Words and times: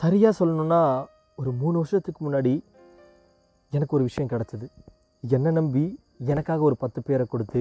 சரியாக 0.00 0.32
சொல்லணுன்னா 0.38 0.80
ஒரு 1.40 1.50
மூணு 1.60 1.76
வருஷத்துக்கு 1.80 2.20
முன்னாடி 2.26 2.52
எனக்கு 3.76 3.96
ஒரு 3.96 4.04
விஷயம் 4.08 4.30
கிடச்சிது. 4.32 4.66
என்னை 5.22 5.50
நம்பி 5.58 5.84
எனக்காக 6.32 6.64
ஒரு 6.68 6.76
பத்து 6.82 7.00
பேரை 7.06 7.24
கொடுத்து 7.32 7.60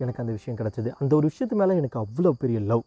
எனக்கு 0.00 0.22
அந்த 0.22 0.32
விஷயம் 0.38 0.58
கிடச்சிது. 0.58 0.90
அந்த 1.00 1.12
ஒரு 1.18 1.30
விஷயத்து 1.30 1.56
மேலே 1.60 1.76
எனக்கு 1.80 1.98
அவ்வளோ 2.02 2.32
பெரிய 2.42 2.58
லவ். 2.70 2.84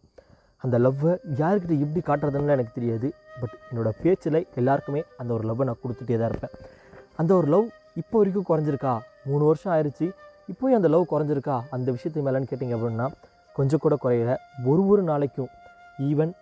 அந்த 0.64 0.76
லவ்வை 0.84 1.12
யாருக்கிட்ட 1.40 1.74
எப்படி 1.84 2.02
காட்டுறதுன்னு 2.08 2.54
எனக்கு 2.56 2.76
தெரியாது. 2.78 3.10
பட் 3.40 3.56
என்னோடய 3.70 3.94
பேச்சில் 4.02 4.40
எல்லாருக்குமே 4.60 5.02
அந்த 5.20 5.30
ஒரு 5.38 5.44
லவ்வை 5.48 5.66
நான் 5.70 5.82
கொடுத்துட்டே 5.82 6.16
தான் 6.20 6.30
இருப்பேன். 6.30 6.54
அந்த 7.20 7.30
ஒரு 7.40 7.48
லவ் 7.54 7.66
இப்போ 8.00 8.16
வரைக்கும் 8.18 8.48
குறைஞ்சிருக்கா? 8.50 8.94
மூணு 9.28 9.44
வருஷம் 9.50 9.72
ஆயிடுச்சு 9.74 10.06
இப்போயும் 10.52 10.78
அந்த 10.80 10.88
லவ் 10.94 11.10
குறைஞ்சிருக்கா? 11.12 11.58
அந்த 11.76 11.88
விஷயத்து 11.96 12.26
மேலேன்னு 12.26 12.50
கேட்டிங்க 12.50 12.76
அப்படின்னா 12.78 13.06
கொஞ்சம் 13.58 13.82
கூட 13.84 13.94
குறையல. 14.04 14.32
ஒரு 14.70 14.82
ஒரு 14.92 15.04
நாளைக்கும் 15.12 15.52
ஈவன் 16.08 16.34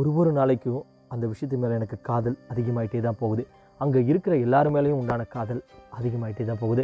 ஒரு 0.00 0.10
ஒரு 0.20 0.30
நாளைக்கும் 0.32 0.82
அந்த 1.14 1.24
விஷயத்து 1.32 1.58
மேலே 1.62 1.74
எனக்கு 1.80 1.96
காதல் 2.08 2.36
அதிகமாயிட்டே 2.52 3.00
தான் 3.06 3.20
போகுது. 3.22 3.42
அங்கே 3.80 4.00
இருக்கிற 4.10 4.34
எல்லார் 4.44 4.70
மேலேயும் 4.74 5.00
உண்டான 5.02 5.24
காதல் 5.34 5.62
அதிகமாயிட்டே 5.98 6.44
தான் 6.50 6.62
போகுது. 6.64 6.82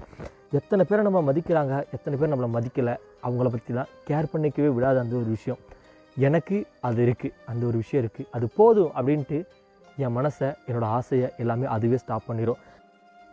எத்தனை 0.58 0.82
பேரை 0.88 1.02
நம்ம 1.06 1.22
மதிக்கிறாங்க 1.30 1.74
எத்தனை 1.96 2.14
பேர் 2.18 2.32
நம்மளை 2.32 2.50
மதிக்கலை 2.56 2.94
அவங்கள 3.26 3.48
பற்றிலாம் 3.54 3.90
கேர் 4.08 4.30
பண்ணிக்கவே 4.32 4.70
விடாத 4.76 4.98
அந்த 5.04 5.14
ஒரு 5.20 5.28
விஷயம். 5.36 5.60
எனக்கு 6.16 6.56
அது 6.88 7.00
இருக்குது 7.06 7.34
அந்த 7.52 7.62
ஒரு 7.70 7.76
விஷயம் 7.82 8.02
இருக்குது 8.04 8.28
அது 8.36 8.46
போதும் 8.58 8.92
அப்படின்ட்டு 8.98 9.38
என் 10.04 10.14
மனசை 10.18 10.48
என்னோடய 10.68 10.92
ஆசையை 10.98 11.28
எல்லாமே 11.42 11.66
அதுவே 11.74 11.98
ஸ்டாப் 12.02 12.28
பண்ணிடும் 12.28 12.60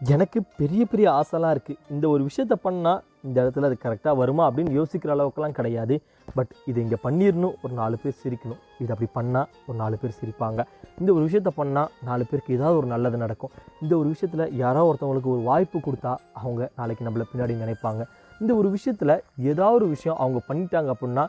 எனக்கு 0.02 0.40
பெரிய 0.60 0.82
பெரிய 0.92 1.08
ஆசைலாம் 1.20 1.54
இருக்குது 1.56 1.82
இந்த 1.94 2.06
ஒரு 2.10 2.22
விஷயத்த 2.30 2.56
பண்ணால் 2.64 3.02
இந்த 3.28 3.38
இடத்துல 3.44 3.68
அது 3.70 3.78
கரெக்டாக 3.84 4.14
வருமா 4.22 4.44
அப்படின்னு 4.50 4.72
யோசிக்கிற 4.80 5.12
அளவுக்குலாம் 5.16 5.56
கிடையாது. 5.60 5.96
பட் 6.38 6.52
இது 6.70 6.78
இங்கே 6.86 6.98
பண்ணிடணும் 7.06 7.56
ஒரு 7.64 7.74
நாலு 7.82 7.96
பேர் 8.02 8.18
சிரிக்கணும். 8.24 8.62
இது 8.84 8.92
அப்படி 8.96 9.10
பண்ணால் 9.18 9.48
ஒரு 9.68 9.78
நாலு 9.84 9.96
பேர் 10.02 10.18
சிரிப்பாங்க. 10.22 10.62
இந்த 11.02 11.10
ஒரு 11.18 11.24
விஷயத்த 11.28 11.52
பண்ணால் 11.60 11.92
நாலு 12.10 12.26
பேருக்கு 12.30 12.58
ஏதாவது 12.58 12.80
ஒரு 12.82 12.90
நல்லது 12.94 13.20
நடக்கும். 13.26 13.54
இந்த 13.84 13.94
ஒரு 14.02 14.10
விஷயத்தில் 14.14 14.46
யாரோ 14.64 14.84
ஒருத்தவங்களுக்கு 14.90 15.34
ஒரு 15.36 15.44
வாய்ப்பு 15.50 15.80
கொடுத்தா 15.88 16.14
அவங்க 16.42 16.72
நாளைக்கு 16.82 17.08
நம்மளை 17.08 17.28
பின்னாடி 17.32 17.62
நினைப்பாங்க. 17.64 18.04
இந்த 18.42 18.52
ஒரு 18.60 18.70
விஷயத்தில் 18.76 19.16
ஏதாவது 19.52 19.78
ஒரு 19.80 19.88
விஷயம் 19.96 20.20
அவங்க 20.26 20.42
பண்ணிட்டாங்க 20.50 20.92
அப்படின்னா 20.96 21.26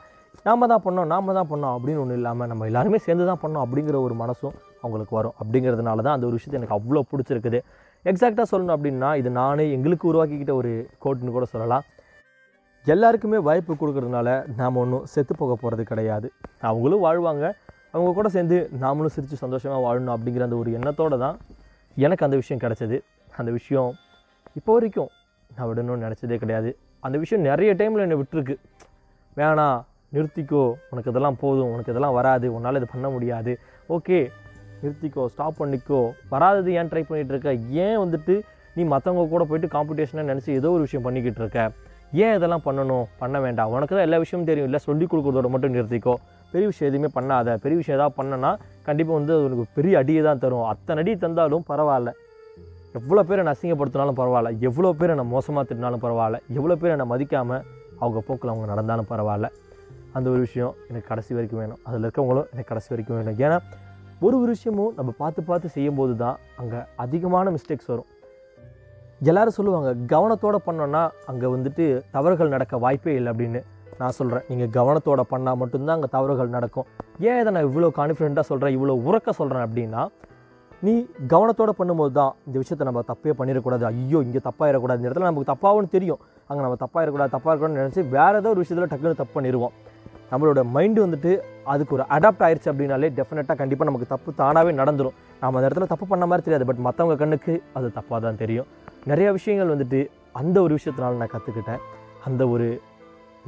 நாம 0.46 0.66
தான் 0.72 0.82
பண்ணோம் 0.84 1.08
நாம 1.12 1.32
தான் 1.36 1.48
பண்ணோம் 1.50 1.74
அப்படின்னு 1.76 2.00
ஒன்றும் 2.02 2.18
இல்லாமல் 2.20 2.48
நம்ம 2.50 2.66
எல்லாருமே 2.70 2.98
சேர்ந்து 3.06 3.24
தான் 3.30 3.40
பண்ணோம் 3.42 3.64
அப்படிங்கிற 3.64 3.96
ஒரு 4.06 4.14
மனசும் 4.20 4.54
அவங்களுக்கு 4.84 5.14
வரும். 5.18 5.34
அப்படிங்கிறதுனால 5.40 6.02
தான் 6.06 6.16
அந்த 6.16 6.26
ஒரு 6.28 6.36
விஷயத்தை 6.38 6.58
எனக்கு 6.60 6.76
அவ்வளோ 6.78 7.02
பிடிச்சிருக்குது. 7.10 7.58
எக்ஸாக்டாக 8.04 8.44
சொல்லணும் 8.52 8.74
அப்படின்னா 8.76 9.16
இது 9.16 9.30
நானே 9.30 9.72
எங்களுக்கு 9.72 10.06
உருவாக்கிக்கிட்ட 10.12 10.52
ஒரு 10.52 10.88
கோட்னு 11.04 11.30
கூட 11.30 11.44
சொல்லலாம். 11.44 11.84
எல்லாருக்குமே 12.84 13.38
வாய்ப்பு 13.38 13.74
கொடுக்கறதுனால 13.74 14.54
நாம் 14.56 14.76
ஒன்றும் 14.76 15.04
செத்து 15.04 15.36
போக 15.36 15.54
போகிறது 15.54 15.84
கிடையாது. 15.84 16.32
அவங்களும் 16.60 17.04
வாழ்வாங்க. 17.04 17.52
அவங்க 17.90 18.12
கூட 18.12 18.28
சேர்ந்து 18.28 18.70
நாமளும் 18.80 19.14
சிரித்து 19.16 19.36
சந்தோஷமாக 19.36 19.82
வாழணும் 19.84 20.14
அப்படிங்கிற 20.14 20.40
அந்த 20.40 20.56
ஒரு 20.56 20.72
எண்ணத்தோடு 20.72 21.18
தான் 21.18 21.36
எனக்கு 21.96 22.24
அந்த 22.24 22.36
விஷயம் 22.36 22.62
கிடச்சிது. 22.62 23.00
அந்த 23.36 23.50
விஷயம் 23.50 23.94
இப்போ 24.54 24.72
வரைக்கும் 24.72 25.08
நான் 25.56 25.68
விடணும்னு 25.68 26.06
நினச்சதே 26.06 26.36
கிடையாது. 26.36 26.76
அந்த 27.00 27.18
விஷயம் 27.18 27.44
நிறைய 27.44 27.74
டைமில் 27.74 28.04
என்னை 28.06 28.16
விட்டுருக்கு. 28.16 28.56
வேணாம் 29.36 29.82
நிறுத்திக்கோ. 30.12 30.74
உனக்கு 30.90 31.10
இதெல்லாம் 31.10 31.36
போதும். 31.40 31.70
உனக்கு 31.72 31.92
இதெல்லாம் 31.92 32.12
வராது. 32.12 32.54
உன்னால் 32.54 32.76
இது 32.76 32.86
பண்ண 32.92 33.08
முடியாது. 33.08 33.58
ஓகே 33.88 34.30
நிறுத்திக்கோ 34.82 35.24
ஸ்டாப் 35.34 35.60
பண்ணிக்கோ. 35.60 36.00
வராதது 36.32 36.72
ஏன் 36.80 36.90
ட்ரை 36.92 37.02
பண்ணிகிட்டு 37.08 37.34
இருக்க 37.34 37.52
ஏன் 37.86 37.98
வந்துட்டு 38.04 38.34
நீ 38.76 38.84
மற்றவங்க 38.92 39.24
கூட 39.32 39.44
போயிட்டு 39.48 39.68
காம்படிஷனாக 39.76 40.26
நினச்சி 40.32 40.50
ஏதோ 40.60 40.68
ஒரு 40.76 40.84
விஷயம் 40.86 41.06
பண்ணிக்கிட்டு 41.06 41.42
இருக்க 41.42 41.60
ஏன் 42.24 42.34
இதெல்லாம் 42.36 42.64
பண்ணணும்? 42.64 43.04
பண்ண 43.20 43.36
வேண்டாம். 43.40 43.70
உனக்கு 43.74 43.94
தான் 43.96 44.06
எல்லா 44.06 44.18
விஷயமும் 44.22 44.48
தெரியும். 44.48 44.66
இல்லை 44.68 44.80
சொல்லி 44.86 45.04
கொடுக்குறதோட 45.10 45.48
மட்டும் 45.52 45.74
நிறுத்திக்கோ. 45.76 46.14
பெரிய 46.52 46.66
விஷயம் 46.70 46.90
எதுவுமே 46.90 47.08
பண்ணாத. 47.14 47.54
பெரிய 47.62 47.76
விஷயம் 47.80 47.96
ஏதாவது 47.98 48.14
பண்ணனா 48.18 48.50
கண்டிப்பாக 48.88 49.16
வந்து 49.18 49.32
அது 49.36 49.44
உனக்கு 49.48 49.64
பெரிய 49.76 49.98
அடியை 50.00 50.22
தான் 50.26 50.42
தரும். 50.42 50.66
அத்தனை 50.72 51.00
அடி 51.02 51.12
தந்தாலும் 51.24 51.64
பரவாயில்ல. 51.70 52.12
எவ்வளோ 53.00 53.22
பேரை 53.28 53.44
நான் 53.44 53.54
அசிங்கப்படுத்தினாலும் 53.56 54.18
பரவாயில்ல. 54.20 54.50
எவ்வளோ 54.68 54.90
பேர் 55.00 55.12
என்னை 55.14 55.26
மோசமாக 55.34 55.64
திட்டினாலும் 55.68 56.02
பரவாயில்ல. 56.06 56.40
எவ்வளோ 56.58 56.76
பேர் 56.82 56.94
என்னை 56.96 57.06
மதிக்காமல் 57.12 57.62
அவங்க 58.02 58.20
போக்கில் 58.28 58.52
அவங்க 58.54 58.66
நடந்தாலும் 58.72 59.08
பரவாயில்ல. 59.12 59.48
அந்த 60.16 60.26
ஒரு 60.30 60.40
விஷயம் 60.46 60.74
எனக்கு 60.88 61.08
கடைசி 61.12 61.32
வரைக்கும் 61.38 61.60
வேணும். 61.62 61.80
அதில் 61.86 62.04
இருக்கவங்களும் 62.06 62.48
எனக்கு 62.52 62.70
கடைசி 62.72 62.90
வரைக்கும் 62.94 63.16
வேணும். 63.18 63.38
ஏன்னா 63.46 63.58
ஒரு 64.26 64.36
ஒரு 64.40 64.50
விஷயமும் 64.56 64.94
நம்ம 64.96 65.10
பார்த்து 65.20 65.40
பார்த்து 65.50 65.68
செய்யும்போது 65.76 66.12
தான் 66.22 66.36
அங்கே 66.60 66.80
அதிகமான 67.04 67.50
மிஸ்டேக்ஸ் 67.54 67.88
வரும். 67.92 68.08
எல்லோரும் 69.28 69.56
சொல்லுவாங்க 69.56 69.90
கவனத்தோடு 70.12 70.58
பண்ணோன்னா 70.66 71.02
அங்கே 71.30 71.48
வந்துட்டு 71.54 71.84
தவறுகள் 72.16 72.52
நடக்க 72.54 72.78
வாய்ப்பே 72.84 73.14
இல்லை 73.18 73.30
அப்படின்னு 73.32 73.60
நான் 74.00 74.16
சொல்கிறேன் 74.18 74.44
நீங்கள் 74.50 74.70
கவனத்தோடு 74.78 75.24
பண்ணால் 75.32 75.58
மட்டும்தான் 75.62 75.96
அங்கே 75.98 76.10
தவறுகள் 76.16 76.54
நடக்கும். 76.56 76.86
ஏன் 77.28 77.40
இதை 77.42 77.50
நான் 77.56 77.68
இவ்வளோ 77.68 77.90
கான்ஃபிடென்ட்டாக 78.00 78.46
சொல்கிறேன் 78.50 78.74
இவ்வளோ 78.76 78.96
உறக்க 79.08 79.32
சொல்கிறேன் 79.40 79.64
அப்படின்னா 79.66 80.02
நீ 80.86 80.94
கவனத்தோடு 81.32 81.72
பண்ணும்போது 81.80 82.12
தான் 82.20 82.32
இந்த 82.46 82.56
விஷயத்தை 82.62 82.86
நம்ம 82.88 83.02
தப்பே 83.10 83.32
பண்ணிடக்கூடாது. 83.40 83.84
ஐயோ 83.92 84.20
இங்கே 84.26 84.40
தப்பாயிடக்கூடாது 84.48 85.00
இந்த 85.00 85.08
இடத்துல 85.10 85.28
நமக்கு 85.30 85.50
தப்பாகவும் 85.52 85.92
தெரியும். 85.96 86.20
அங்கே 86.48 86.62
நம்ம 86.66 86.78
தப்பாயிடக்கூடாது 86.84 87.34
தப்பாக 87.36 87.50
இருக்கக்கூடாதுன்னு 87.50 87.84
நினச்சி 87.84 88.04
வேறு 88.16 88.38
ஏதோ 88.42 88.50
ஒரு 88.54 88.62
விஷயத்தில் 88.62 88.90
டக்குன்னு 88.92 89.20
தப்பு 89.22 89.36
பண்ணிடுவோம். 89.38 89.74
நம்மளோட 90.32 90.60
மைண்டு 90.74 91.00
வந்துட்டு 91.04 91.32
அதுக்கு 91.72 91.94
ஒரு 91.96 92.04
அடாப்ட் 92.16 92.44
ஆயிடுச்சு 92.46 92.70
அப்படின்னாலே 92.72 93.08
டெஃபினட்டாக 93.18 93.56
கண்டிப்பாக 93.62 93.88
நமக்கு 93.90 94.12
தப்பு 94.12 94.30
தானாகவே 94.34 94.72
நடந்துடும் 94.82 95.16
நம்ம 95.40 95.58
அந்த 95.58 95.68
இடத்துல 95.68 95.88
தப்பு 95.92 96.06
பண்ண 96.12 96.26
மாதிரி 96.26 96.44
தெரியாது. 96.46 96.66
பட் 96.70 96.82
மற்றவங்க 96.86 97.16
கண்ணுக்கு 97.22 97.54
அது 97.78 97.90
தப்பாக 97.98 98.20
தான் 98.26 98.40
தெரியும். 98.42 98.68
நிறைய 99.10 99.28
விஷயங்கள் 99.32 99.72
வந்துட்டு 99.74 100.00
அந்த 100.40 100.56
ஒரு 100.62 100.78
விஷயத்தினால 100.78 101.20
நான் 101.22 101.34
கற்றுக்கிட்டேன் 101.34 101.82
அந்த 102.28 102.42
ஒரு 102.48 102.66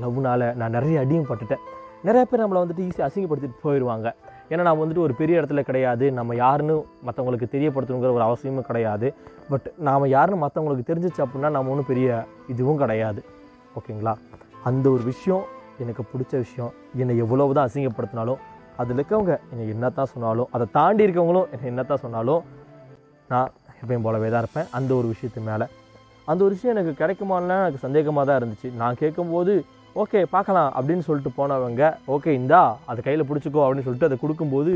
லவ்னால் 0.03 0.47
நான் 0.61 0.77
நிறைய 0.77 1.03
அடியும் 1.05 1.27
பட்டுட்டேன். 1.31 1.65
நிறைய 2.07 2.23
பேர் 2.31 2.43
நம்மளை 2.45 2.61
வந்துட்டு 2.63 2.87
ஈஸியாக 2.87 3.09
அசிங்கப்படுத்திட்டு 3.09 3.65
போயிடுவாங்க 3.67 4.09
ஏன்னா 4.51 4.63
நம்ம 4.69 4.81
வந்துட்டு 4.85 5.05
ஒரு 5.07 5.15
பெரிய 5.21 5.41
இடத்துல 5.41 5.61
கிடையாது. 5.69 6.07
நம்ம 6.13 6.35
யாருன்னு 6.35 6.75
மற்றவங்களுக்கு 7.07 7.47
தெரியப்படுத்தணுங்கிற 7.55 8.13
ஒரு 8.19 8.25
அவசியமும் 8.29 8.67
கிடையாது. 8.71 9.09
பட் 9.53 9.69
நாம் 9.89 10.13
யாருன்னு 10.17 10.43
மற்றவங்களுக்கு 10.47 10.89
தெரிஞ்சிச்சு 10.91 11.23
அப்படின்னா 11.25 11.51
நம்ம 11.57 11.73
ஒன்றும் 11.75 11.91
பெரிய 11.93 12.25
இதுவும் 12.55 12.81
கிடையாது. 12.83 13.23
ஓகேங்களா 13.79 14.15
அந்த 14.71 14.87
ஒரு 14.91 15.03
விஷயம் 15.13 15.45
எனக்கு 15.83 16.03
பிடிச்ச 16.13 16.33
விஷயம் 16.45 16.73
என்னை 17.03 17.15
எவ்வளவு 17.25 17.55
தான் 17.57 17.69
அசிங்கப்படுத்தினாலும் 17.69 18.41
அதில் 18.81 18.99
இருக்கவங்க 18.99 19.33
என்னை 19.53 19.65
என்ன 19.75 19.91
தான் 19.99 20.11
சொன்னாலும் 20.13 20.49
அதை 20.55 20.67
தாண்டி 20.79 21.03
இருக்கவங்களும் 21.07 21.49
என்னை 21.55 21.67
என்ன 21.73 21.83
தான் 21.91 22.03
சொன்னாலும் 22.05 22.43
நான் 23.33 23.51
எப்பயும் 23.81 24.05
போலவே 24.07 24.29
தான் 24.33 24.43
இருப்பேன். 24.45 24.69
அந்த 24.79 24.91
ஒரு 24.99 25.07
விஷயத்து 25.13 25.41
மேலே. 25.51 25.67
அந்த 26.31 26.41
ஒரு 26.47 26.53
விஷயம் 26.57 26.75
எனக்கு 26.75 26.93
கிடைக்குமான்னா 27.01 27.57
எனக்கு 27.63 27.85
சந்தேகமாக 27.87 28.25
தான் 28.29 28.39
இருந்துச்சு. 28.41 28.69
நான் 28.81 29.01
கேட்கும்போது 29.03 29.55
ஓகே 30.03 30.21
பார்க்கலாம் 30.35 30.71
அப்படின்னு 30.79 31.05
சொல்லிட்டு 31.09 31.33
போனவங்க 31.41 31.83
ஓகே 32.15 32.31
இந்தா 32.41 32.63
அதை 32.91 33.01
கையில் 33.07 33.27
பிடிச்சிக்கோ 33.29 33.63
அப்படின்னு 33.65 33.87
சொல்லிட்டு 33.87 34.09
அதை 34.11 34.19
கொடுக்கும்போது 34.23 34.73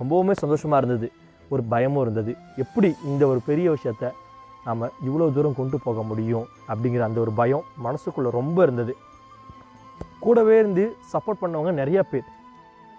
ரொம்பவுமே 0.00 0.34
சந்தோஷமாக 0.42 0.80
இருந்தது. 0.82 1.08
ஒரு 1.54 1.62
பயமும் 1.72 2.02
இருந்தது. 2.04 2.32
எப்படி 2.64 2.88
இந்த 3.12 3.22
ஒரு 3.32 3.40
பெரிய 3.48 3.66
விஷயத்த 3.76 4.12
நாம் 4.66 4.84
இவ்வளோ 5.08 5.26
தூரம் 5.36 5.58
கொண்டு 5.60 5.76
போக 5.86 6.02
முடியும் 6.10 6.46
அப்படிங்கிற 6.70 7.02
அந்த 7.08 7.18
ஒரு 7.24 7.32
பயம் 7.40 7.64
மனசுக்குள்ளே 7.86 8.30
ரொம்ப 8.38 8.58
இருந்தது. 8.66 8.94
கூடவே 10.24 10.56
இருந்து 10.62 10.84
சப்போர்ட் 11.12 11.42
பண்ணவங்க 11.42 11.72
நிறைய 11.80 12.00
பேர். 12.10 12.28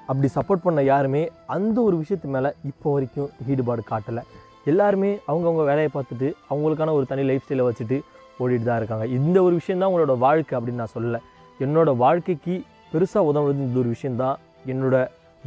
அப்படி 0.09 0.27
சப்போர்ட் 0.37 0.65
பண்ண 0.65 0.79
யாருமே 0.91 1.21
அந்த 1.55 1.77
ஒரு 1.87 1.95
விஷயத்து 2.01 2.27
மேலே 2.35 2.49
இப்போ 2.69 2.91
வரைக்கும் 2.95 3.29
ஈடுபாடு 3.51 3.83
காட்டலை. 3.91 4.23
எல்லாருமே 4.71 5.11
அவங்கவுங்க 5.29 5.63
வேலையை 5.69 5.89
பார்த்துட்டு 5.93 6.27
அவங்களுக்கான 6.51 6.93
ஒரு 6.97 7.05
தனி 7.11 7.23
லைஃப் 7.29 7.45
ஸ்டைலை 7.45 7.65
வச்சுட்டு 7.67 7.97
ஓடிட்டு 8.43 8.67
தான் 8.69 8.79
இருக்காங்க. 8.81 9.05
இந்த 9.17 9.37
ஒரு 9.47 9.53
விஷயம் 9.59 9.81
தான் 9.81 9.89
உங்களோட 9.91 10.15
வாழ்க்கை 10.25 10.53
அப்படின்னு 10.57 10.81
நான் 10.83 10.95
சொல்லலை. 10.95 11.19
என்னோட 11.65 11.89
வாழ்க்கைக்கு 12.03 12.55
பெருசாக 12.93 13.29
உதவுறது 13.31 13.65
இந்த 13.67 13.79
ஒரு 13.83 13.91
விஷயந்தான் 13.95 14.37
என்னோட 14.73 14.97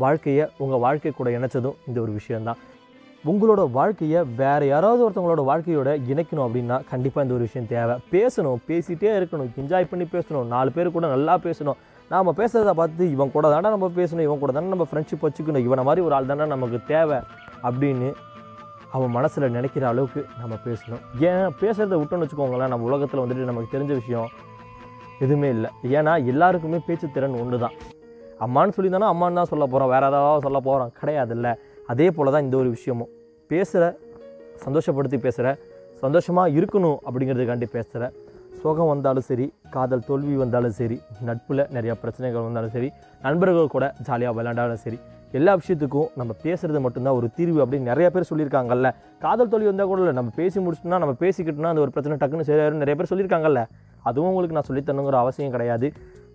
வாழ்க்கையை 0.05 0.45
உங்கள் 0.62 0.83
வாழ்க்கை 0.87 1.12
கூட 1.21 1.28
இணைச்சதும் 1.39 1.78
இந்த 1.89 1.99
ஒரு 2.05 2.12
விஷயந்தான் 2.19 2.60
உங்களோட 3.26 3.62
வாழ்க்கையை 3.76 4.20
வேறு 4.40 4.64
யாராவது 4.66 5.00
ஒருத்தவங்களோட 5.04 5.42
வாழ்க்கையோட 5.48 5.90
இணைக்கணும் 6.10 6.44
அப்படின்னா 6.46 6.76
கண்டிப்பாக 6.90 7.24
இந்த 7.24 7.34
ஒரு 7.36 7.46
விஷயம் 7.46 7.66
தேவை. 7.72 7.94
பேசணும் 8.12 8.60
பேசிகிட்டே 8.68 9.10
இருக்கணும் 9.18 9.48
என்ஜாய் 9.62 9.88
பண்ணி 9.90 10.04
பேசணும் 10.12 10.46
நாலு 10.52 10.70
பேர் 10.76 10.90
கூட 10.96 11.06
நல்லா 11.14 11.34
பேசணும். 11.46 11.78
நாம் 12.10 12.30
பேசுகிறத 12.40 12.72
பார்த்து 12.80 13.10
இவன் 13.14 13.32
கூட 13.36 13.46
தானே 13.54 13.68
நம்ம 13.74 13.88
பேசணும் 13.98 14.26
இவன் 14.28 14.42
கூட 14.42 14.52
தானே 14.56 14.68
நம்ம 14.74 14.86
ஃப்ரெண்ட்ஷிப் 14.90 15.24
வச்சுக்கணும் 15.26 15.66
இவனை 15.66 15.84
மாதிரி 15.88 16.04
ஒரு 16.06 16.14
ஆள் 16.18 16.30
தானே 16.32 16.46
நமக்கு 16.54 16.78
தேவை 16.92 17.18
அப்படின்னு 17.68 18.10
அவன் 18.97 19.15
மனசில் 19.16 19.54
நினைக்கிற 19.56 19.86
அளவுக்கு 19.92 20.21
நம்ம 20.41 20.54
பேசணும். 20.66 21.03
ஏன் 21.28 21.48
பேசுகிறத 21.62 21.98
விட்டோன்னு 22.00 22.26
வச்சுக்கோங்களேன் 22.26 22.72
நம்ம 22.74 22.86
உலகத்தில் 22.91 23.22
வந்துட்டு 23.24 23.50
நமக்கு 23.50 23.74
தெரிஞ்ச 23.76 23.92
விஷயம் 24.03 24.28
எதுவுமே 25.24 25.48
இல்லை. 25.56 25.71
ஏன்னா 25.98 26.12
எல்லாருக்குமே 26.32 26.80
பேச்சு 26.86 27.09
திறன் 27.16 27.41
ஒன்று 27.42 27.59
தான் 27.64 27.74
அம்மான்னு 28.47 28.76
சொல்லி 28.76 28.91
தானே 28.94 29.09
அம்மான்னு 29.12 29.41
தான் 29.41 29.53
சொல்ல 29.53 29.64
போகிறோம் 29.66 29.91
வேறு 29.94 30.09
ஏதாவது 30.10 30.47
சொல்ல 30.47 30.60
போகிறோம் 30.68 30.92
கிடையாதுல்ல. 31.00 31.50
அதே 31.92 32.06
போல் 32.16 32.32
தான் 32.34 32.46
இந்த 32.46 32.56
ஒரு 32.62 32.70
விஷயமும். 32.76 33.10
பேசுகிற 33.50 33.84
சந்தோஷப்படுத்தி 34.64 35.18
பேசுகிற 35.26 35.48
சந்தோஷமாக 36.02 36.54
இருக்கணும் 36.58 36.98
அப்படிங்கிறதுக்காண்டி 37.08 37.68
பேசுகிற 37.76 38.10
சோகம் 38.62 38.90
வந்தாலும் 38.92 39.26
சரி 39.28 39.46
காதல் 39.74 40.04
தோல்வி 40.08 40.34
வந்தாலும் 40.42 40.74
சரி 40.78 40.96
நட்பில் 41.28 41.62
நிறையா 41.76 41.94
பிரச்சனைகள் 42.02 42.46
வந்தாலும் 42.46 42.72
சரி 42.76 42.88
நண்பர்கள் 43.26 43.72
கூட 43.74 43.86
ஜாலியாக 44.06 44.34
விளையாண்டாலும் 44.38 44.82
சரி 44.84 44.98
எல்லா 45.38 45.52
விஷயத்துக்கும் 45.60 46.10
நம்ம 46.20 46.32
பேசுகிறது 46.44 46.80
மட்டும்தான் 46.84 47.16
ஒரு 47.18 47.26
தீர்வு 47.38 47.58
அப்படின்னு 47.64 47.90
நிறைய 47.92 48.06
பேர் 48.14 48.28
சொல்லியிருக்காங்கல்ல. 48.30 48.90
காதல் 49.24 49.50
தோல்வி 49.52 49.68
வந்தால் 49.70 49.90
கூட 49.90 50.00
இல்லை 50.02 50.14
நம்ம 50.18 50.30
பேசி 50.40 50.58
முடிச்சிட்டோம்னா 50.64 51.00
நம்ம 51.04 51.14
பேசிக்கிட்டோம்னா 51.24 51.72
அந்த 51.72 51.84
ஒரு 51.86 51.92
பிரச்சனை 51.94 52.16
டக்குன்னு 52.20 52.48
சரியாயிரும் 52.50 52.82
நிறைய 52.84 52.96
பேர் 52.98 53.10
சொல்லியிருக்காங்கல்ல. 53.12 53.62
அதுவும் 54.08 54.28
உங்களுக்கு 54.30 54.56
நான் 54.58 54.68
சொல்லித்தரணுங்கிற 54.70 55.18
அவசியம் 55.24 55.54
கிடையாது. 55.56 55.88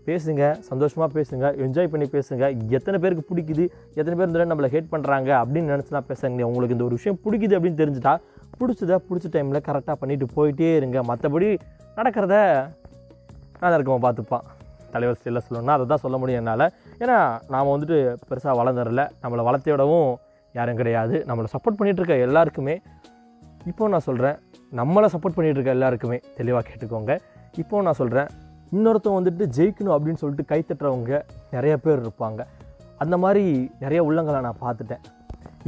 பேசுங்க 0.08 0.44
சந்தோஷமாக 0.70 1.10
பேசுங்க 1.18 1.46
என்ஜாய் 1.66 1.92
பண்ணி 1.94 2.08
பேசுங்க. 2.16 2.44
எத்தனை 2.78 2.98
பேருக்கு 3.04 3.26
பிடிக்குது 3.32 3.66
எத்தனை 4.00 4.14
பேர் 4.16 4.26
இருந்தாலும் 4.26 4.52
நம்மளை 4.54 4.70
ஹேட் 4.74 4.90
பண்ணுறாங்க 4.94 5.30
அப்படின்னு 5.42 5.72
நினச்சினா 5.74 6.02
பேசுங்க. 6.10 6.44
உங்களுக்கு 6.52 6.76
இந்த 6.78 6.86
ஒரு 6.90 6.98
விஷயம் 7.00 7.20
பிடிக்குது 7.26 7.58
அப்படின்னு 7.58 7.82
தெரிஞ்சுட்டா 7.84 8.16
பிடிச்சத 8.60 8.98
பிடிச்ச 9.10 9.28
டைமில் 9.36 9.66
கரெக்டாக 9.68 9.96
பண்ணிட்டு 10.02 10.26
போயிட்டே 10.36 10.72
இருங்க. 10.80 10.98
மற்றபடி 11.12 11.48
நடக்கிறத 12.00 12.36
நான் 13.62 13.76
இருக்கவன் 13.78 14.06
பார்த்துப்பான். 14.08 14.46
தலைவர் 14.94 15.18
ஸ்டைலில் 15.20 15.46
சொல்லணும்னா 15.46 15.76
அதை 15.78 15.86
தான் 15.92 16.04
சொல்ல 16.04 16.18
முடியும் 16.22 16.42
என்னால். 16.42 16.66
ஏன்னா 17.04 17.18
நாம் 17.54 17.72
வந்துட்டு 17.74 17.98
பெருசாக 18.30 18.54
வளர்ந்துடல 18.60 19.04
நம்மளை 19.24 19.44
வளர்த்தையோடவும் 19.50 20.10
யாரும் 20.58 20.80
கிடையாது. 20.82 21.16
நம்மளை 21.30 21.48
சப்போர்ட் 21.56 21.78
பண்ணிகிட்டு 21.78 22.02
இருக்க 22.04 22.18
எல்லாருக்குமே 22.28 22.76
இப்போ 23.72 23.88
நான் 23.94 24.06
சொல்கிறேன் 24.10 24.38
நம்மளை 24.80 25.08
சப்போர்ட் 25.14 25.36
பண்ணிகிட்டு 25.36 25.60
இருக்க 25.60 25.78
எல்லாருக்குமே 25.78 26.18
தெளிவாக 26.40 26.64
கேட்டுக்கோங்க. 26.70 27.14
இப்போ 27.62 27.82
நான் 27.88 28.00
சொல்கிறேன் 28.00 28.30
இன்னொருத்தவங்க 28.76 29.20
வந்துட்டு 29.22 29.46
ஜெயிக்கணும் 29.58 29.96
அப்படின்னு 29.96 30.22
சொல்லிட்டு 30.22 30.50
கைத்தட்டுறவங்க 30.52 31.22
நிறைய 31.56 31.74
பேர் 31.86 32.02
இருப்பாங்க. 32.04 32.42
அந்த 33.04 33.16
மாதிரி 33.24 33.44
நிறைய 33.84 34.00
உள்ளங்களை 34.08 34.40
நான் 34.48 34.62
பார்த்துட்டேன். 34.66 35.02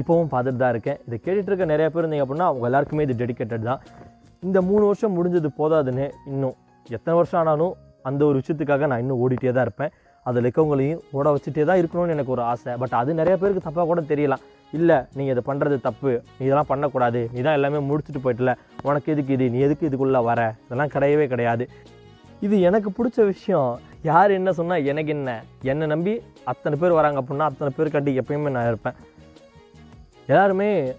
இப்போவும் 0.02 0.32
பார்த்துட்டு 0.34 0.62
தான் 0.64 0.74
இருக்கேன். 0.74 1.00
இதை 1.08 1.18
கேட்டுட்டு 1.26 1.50
இருக்க 1.52 1.66
நிறைய 1.74 1.88
பேர் 1.94 2.04
இருந்தீங்க 2.04 2.26
அப்படின்னா 2.26 2.48
அவங்க 2.52 2.66
எல்லாருக்குமே 2.70 3.06
இது 3.08 3.16
டெடிக்கேட்டட் 3.22 3.68
தான். 3.70 3.82
இந்த 4.48 4.60
மூணு 4.70 4.84
வருஷம் 4.90 5.16
முடிஞ்சது 5.18 5.50
போதாதுன்னு 5.60 6.06
இன்னும் 6.32 6.56
எத்தனை 6.96 7.16
வருஷம் 7.20 7.40
ஆனாலும் 7.42 7.74
அந்த 8.10 8.22
ஒரு 8.30 8.36
விஷயத்துக்காக 8.42 8.88
நான் 8.92 9.02
இன்னும் 9.04 9.22
ஓடிட்டே 9.26 9.54
தான் 9.58 9.66
இருப்பேன். 9.68 9.94
அதில் 10.28 10.44
இருக்கவங்களையும் 10.44 11.02
ஓட 11.18 11.30
வச்சுட்டே 11.34 11.64
தான் 11.70 11.80
இருக்கணும்னு 11.82 12.14
எனக்கு 12.16 12.34
ஒரு 12.36 12.44
ஆசை. 12.52 12.74
பட் 12.82 12.96
அது 13.00 13.20
நிறைய 13.22 13.36
பேருக்கு 13.42 13.66
தப்பாக 13.68 13.86
கூட 13.92 14.02
தெரியலாம். 14.12 14.44
இல்லை 14.78 14.98
நீங்கள் 15.18 15.34
இதை 15.36 15.44
பண்ணுறது 15.50 15.76
தப்பு. 15.88 16.12
நீ 16.38 16.42
இதெல்லாம் 16.48 16.72
பண்ணக்கூடாது. 16.72 17.20
நீ 17.34 17.40
தான் 17.48 17.58
எல்லாமே 17.60 17.82
முடிச்சுட்டு 17.90 18.22
போயிட்டல. 18.24 18.54
உனக்கு 18.88 19.12
எதுக்கு 19.14 19.34
இது? 19.38 19.48
நீ 19.56 19.60
எதுக்கு 19.68 19.88
இதுக்குள்ளே 19.90 20.22
வர? 20.30 20.40
இதெல்லாம் 20.66 20.94
கிடையவே 20.96 21.28
கிடையாது. 21.34 21.66
இது 22.42 22.62
எனக்கு 22.62 22.90
பிடிச்ச 22.98 23.26
விஷயம். 23.26 23.80
யார் 24.04 24.32
என்ன 24.32 24.52
சொன்னால் 24.52 24.86
எனக்கு 24.86 25.12
என்ன? 25.12 25.44
என்னை 25.62 25.88
நம்பி 25.88 26.22
அத்தனை 26.44 26.78
பேர் 26.80 26.92
வராங்க 26.92 27.22
அப்படின்னா 27.22 27.48
அத்தனை 27.52 27.74
பேர் 27.78 27.92
கட்டி 27.92 28.20
எப்பயுமே 28.20 28.50
நான் 28.50 28.68
இருப்பேன். 28.68 28.94
எல்லாருமே 30.28 30.94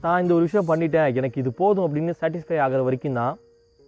நான் 0.00 0.22
இந்த 0.22 0.34
ஒரு 0.34 0.42
விஷயம் 0.42 0.68
பண்ணிட்டேன். 0.68 1.14
எனக்கு 1.14 1.40
இது 1.40 1.52
போதும் 1.52 1.86
அப்படின்னு 1.86 2.12
சாட்டிஸ்ஃபை 2.20 2.58
ஆகிற 2.58 2.82
வரைக்கும் 2.82 3.12
தான் 3.12 3.38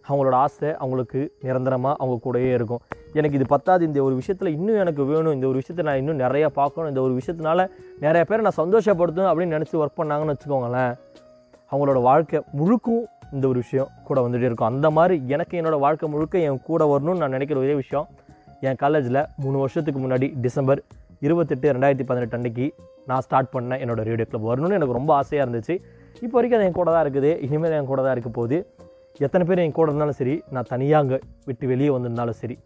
அவங்களோட 0.09 0.33
ஆசை 0.33 0.75
அவங்களுக்கு 0.75 1.33
நிரந்தரமாக 1.43 1.97
அவங்க 1.99 2.17
கூடயே 2.25 2.53
இருக்கும். 2.53 2.81
எனக்கு 3.13 3.37
இது 3.37 3.47
பத்தாது. 3.47 3.87
இந்த 3.87 4.03
ஒரு 4.03 4.15
விஷயத்தில் 4.15 4.55
இன்னும் 4.57 4.77
எனக்கு 4.77 5.05
வேணும். 5.05 5.33
இந்த 5.33 5.47
ஒரு 5.47 5.61
விஷயத்தை 5.63 5.85
நான் 5.89 6.01
இன்னும் 6.03 6.29
நிறையா 6.29 6.47
பார்க்கணும். 6.47 6.89
இந்த 6.89 7.01
ஒரு 7.01 7.21
விஷயத்தினால 7.21 7.71
நிறைய 7.99 8.25
பேரை 8.25 8.45
நான் 8.49 8.61
சந்தோஷப்படுத்தணும் 8.63 9.31
அப்படின்னு 9.33 9.57
நினச்சி 9.57 9.77
ஒர்க் 9.83 10.01
பண்ணாங்கன்னு 10.03 10.35
வச்சுக்கோங்களேன் 10.35 10.95
அவங்களோட 11.71 12.03
வாழ்க்கை 12.03 12.41
முழுக்கும் 12.59 13.05
இந்த 13.35 13.45
ஒரு 13.51 13.59
விஷயம் 13.65 13.91
கூட 14.09 14.19
வந்துகிட்டே 14.25 14.49
இருக்கும். 14.51 14.71
அந்த 14.73 14.89
மாதிரி 14.97 15.17
எனக்கு 15.35 15.55
என்னோட 15.61 15.77
வாழ்க்கை 15.85 16.09
முழுக்க 16.15 16.45
என் 16.49 16.61
கூட 16.69 16.85
வரணும்னு 16.93 17.23
நான் 17.23 17.35
நினைக்கிற 17.37 17.59
ஒரே 17.65 17.75
விஷயம் 17.83 18.07
என் 18.69 18.79
காலேஜில் 18.83 19.21
மூணு 19.43 19.57
வருஷத்துக்கு 19.63 20.01
முன்னாடி 20.05 20.27
டிசம்பர் 20.45 20.81
இருபத்தெட்டு 21.27 21.73
ரெண்டாயிரத்தி 21.75 22.07
பதினெட்டு 22.11 22.37
அன்னைக்கு 22.39 22.67
நான் 23.11 23.23
ஸ்டார்ட் 23.27 23.51
பண்ண 23.55 23.77
என்னோட 23.83 24.01
ரேடியோ 24.09 24.27
கிளப் 24.31 24.49
வரணும்னு 24.51 24.77
எனக்கு 24.79 24.97
ரொம்ப 24.99 25.11
ஆசையாக 25.21 25.45
இருந்துச்சு. 25.45 25.75
இப்போ 26.25 26.35
வரைக்கும் 26.37 26.59
அது 26.59 26.67
என் 26.69 26.79
கூட 26.79 26.89
தான் 26.95 27.05
இருக்குது. 27.05 27.31
இனிமேல் 27.47 27.77
என் 27.79 27.89
கூட 27.91 28.01
தான் 28.07 28.15
இருக்க 28.17 28.31
போகுது. 28.39 28.59
எத்தனை 29.27 29.45
பேர் 29.49 29.63
என் 29.65 29.77
கூட 29.79 29.87
இருந்தாலும் 29.91 30.19
சரி 30.21 30.35
நான் 30.55 30.69
தனியாக 30.73 31.03
அங்கே 31.05 31.19
விட்டு 31.49 31.65
வெளியே 31.73 31.91
வந்திருந்தாலும் 31.95 32.39
சரி 32.43 32.57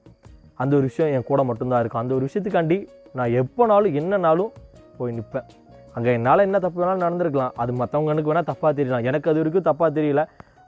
அந்த 0.62 0.72
ஒரு 0.78 0.84
விஷயம் 0.90 1.12
என் 1.16 1.26
கூட 1.30 1.40
மட்டும்தான் 1.50 1.80
இருக்கும். 1.82 2.02
அந்த 2.04 2.12
ஒரு 2.18 2.24
விஷயத்துக்காண்டி 2.28 2.78
நான் 3.18 3.32
எப்போனாலும் 3.42 3.96
என்னனாலும் 4.00 4.50
போய் 4.98 5.14
நிற்பேன் 5.18 5.46
அங்கே 5.96 6.10
என்னால் 6.18 6.44
என்ன 6.46 6.58
தப்பு 6.64 6.78
வேணாலும் 6.80 7.04
நடந்திருக்கலாம். 7.06 7.54
அது 7.62 7.72
மற்றவங்களுக்கு 7.82 8.30
வேணால் 8.32 8.48
தப்பாக 8.52 8.72
தெரியலாம் 8.78 9.06
எனக்கு 9.10 9.30
அது 9.30 9.40
வரைக்கும் 9.42 9.66
தப்பாக 9.70 9.90
தெரியல. 9.98 10.22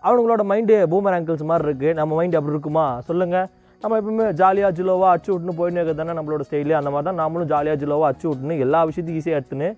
அவனுங்களோட 0.07 0.43
மைண்டு 0.51 0.75
பூமர் 0.93 1.15
ஆங்கிள்ஸ் 1.17 1.49
மாதிரி 1.51 1.67
இருக்குது 1.69 1.95
நம்ம 1.99 2.17
மைண்டு 2.19 2.39
அப்படி 2.39 2.55
இருக்குமா? 2.57 2.85
சொல்லுங்கள் 3.09 3.47
நம்ம 3.83 3.97
எப்பவுமே 4.01 4.27
ஜாலியாக 4.41 4.71
ஜிலோவாக 4.79 5.11
அச்சு 5.17 5.31
விட்டுன்னு 5.33 5.57
போயின்னு 5.59 5.79
இருக்கிறது 5.81 6.01
தானே 6.01 6.15
நம்மளோட 6.19 6.45
ஸ்டைலு 6.49 6.75
அந்த 6.79 6.91
மாதிரி 6.95 7.07
தான் 7.09 7.21
நாமளும் 7.23 7.51
ஜாலியாக 7.53 7.79
ஜிலோவாக 7.83 8.11
அச்சு 8.13 8.27
விட்டுன்னு 8.29 8.57
எல்லா 8.65 8.81
விஷயத்தையும் 8.89 9.21
ஈஸியாக 9.21 9.39
எடுத்துன்னு 9.41 9.69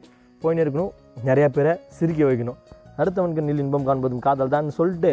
போயின்னு 0.43 0.63
இருக்கணும். 0.65 0.93
நிறையா 1.29 1.49
பேரை 1.57 1.73
சிரிக்க 1.97 2.21
வைக்கணும். 2.29 2.59
அடுத்தவனுக்கு 3.01 3.45
நில் 3.49 3.63
இன்பம் 3.65 3.87
காண்பதும் 3.89 4.23
காதல் 4.27 4.55
தான் 4.55 4.71
சொல்லிட்டு 4.79 5.13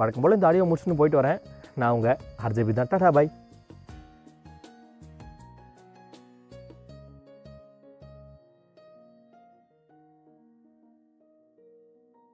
வழக்கம் 0.00 0.24
போல் 0.24 0.36
இந்த 0.38 0.48
ஆடியோ 0.50 0.66
முடிச்சுன்னு 0.70 0.98
போயிட்டு 1.00 1.20
வரேன். 1.20 1.38
நான் 1.80 1.94
உங்கள் 1.96 2.18
ஆர்ஜேபி 2.46 2.72
தான். 2.78 2.90
டாடா 2.92 3.10
பாய் 3.16 3.30